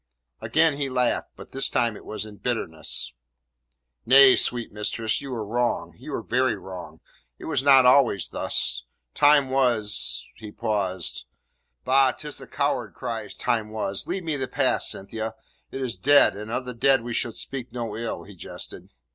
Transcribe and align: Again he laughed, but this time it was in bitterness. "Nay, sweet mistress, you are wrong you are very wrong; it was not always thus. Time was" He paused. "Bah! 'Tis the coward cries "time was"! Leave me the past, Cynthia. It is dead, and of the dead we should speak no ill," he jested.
Again 0.41 0.77
he 0.77 0.89
laughed, 0.89 1.29
but 1.35 1.51
this 1.51 1.69
time 1.69 1.95
it 1.95 2.05
was 2.05 2.25
in 2.25 2.37
bitterness. 2.37 3.13
"Nay, 4.03 4.35
sweet 4.35 4.71
mistress, 4.73 5.21
you 5.21 5.31
are 5.31 5.45
wrong 5.45 5.93
you 5.95 6.11
are 6.15 6.23
very 6.23 6.55
wrong; 6.55 7.01
it 7.37 7.45
was 7.45 7.61
not 7.61 7.85
always 7.85 8.27
thus. 8.29 8.81
Time 9.13 9.51
was" 9.51 10.27
He 10.37 10.51
paused. 10.51 11.27
"Bah! 11.85 12.13
'Tis 12.13 12.39
the 12.39 12.47
coward 12.47 12.95
cries 12.95 13.35
"time 13.35 13.69
was"! 13.69 14.07
Leave 14.07 14.23
me 14.23 14.35
the 14.37 14.47
past, 14.47 14.89
Cynthia. 14.89 15.35
It 15.69 15.81
is 15.81 15.97
dead, 15.97 16.35
and 16.35 16.49
of 16.49 16.65
the 16.65 16.73
dead 16.73 17.03
we 17.03 17.13
should 17.13 17.35
speak 17.35 17.71
no 17.71 17.95
ill," 17.95 18.23
he 18.23 18.35
jested. 18.35 18.89